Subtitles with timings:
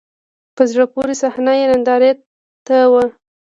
[0.55, 2.11] په زړه پورې صحنه یې نندارې
[2.67, 2.93] ته و.